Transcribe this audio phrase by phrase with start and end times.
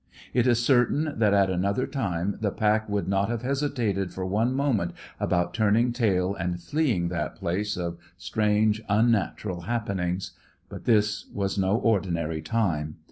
[0.33, 4.51] It is certain that at another time the pack would not have hesitated for one
[4.51, 10.31] moment about turning tail and fleeing that place of strange, unnatural happenings.
[10.69, 12.95] But this was no ordinary time.